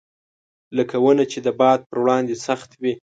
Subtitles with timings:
[0.77, 2.93] لکه ونه چې د باد پر وړاندې سخت وي.